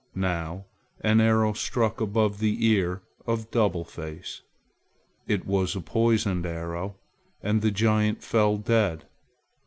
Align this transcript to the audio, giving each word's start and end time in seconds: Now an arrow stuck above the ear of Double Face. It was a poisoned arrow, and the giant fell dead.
Now 0.15 0.65
an 1.01 1.21
arrow 1.21 1.53
stuck 1.53 2.01
above 2.01 2.39
the 2.39 2.65
ear 2.65 3.03
of 3.27 3.51
Double 3.51 3.85
Face. 3.85 4.41
It 5.27 5.45
was 5.45 5.75
a 5.75 5.79
poisoned 5.81 6.47
arrow, 6.47 6.95
and 7.43 7.61
the 7.61 7.69
giant 7.69 8.23
fell 8.23 8.57
dead. 8.57 9.05